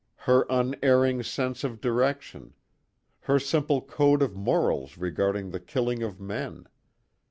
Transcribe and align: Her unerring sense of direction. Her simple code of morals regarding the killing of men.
Her 0.25 0.47
unerring 0.49 1.21
sense 1.21 1.63
of 1.63 1.79
direction. 1.79 2.55
Her 3.19 3.37
simple 3.37 3.81
code 3.83 4.23
of 4.23 4.35
morals 4.35 4.97
regarding 4.97 5.51
the 5.51 5.59
killing 5.59 6.01
of 6.01 6.19
men. 6.19 6.65